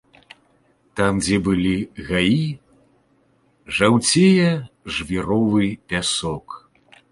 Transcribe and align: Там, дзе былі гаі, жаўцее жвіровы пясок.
Там, 0.99 1.13
дзе 1.23 1.37
былі 1.47 1.73
гаі, 2.07 2.39
жаўцее 3.77 4.49
жвіровы 4.99 5.65
пясок. 5.93 6.45